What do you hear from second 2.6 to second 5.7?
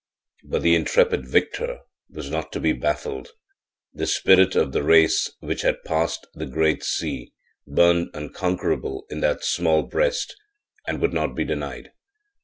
baffled; the spirit of the race which